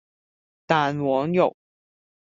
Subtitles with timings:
[0.65, 1.55] 蛋黃肉